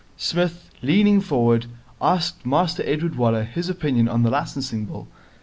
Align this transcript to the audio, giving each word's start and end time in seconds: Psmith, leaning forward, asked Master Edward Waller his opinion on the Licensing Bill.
Psmith, 0.17 0.71
leaning 0.81 1.21
forward, 1.21 1.67
asked 2.01 2.43
Master 2.43 2.81
Edward 2.87 3.13
Waller 3.13 3.43
his 3.43 3.69
opinion 3.69 4.07
on 4.09 4.23
the 4.23 4.31
Licensing 4.31 4.85
Bill. 4.85 5.07